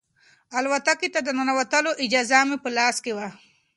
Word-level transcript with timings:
الوتکې 0.57 1.09
ته 1.13 1.19
د 1.23 1.29
ننوتلو 1.37 1.91
اجازه 2.03 2.39
مې 2.47 2.57
په 2.63 2.69
لاس 2.77 2.95
کې 3.03 3.11
وه. 3.17 3.27